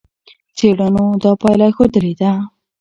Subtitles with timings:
[0.57, 2.31] څېړنو دا پایله ښودلې ده.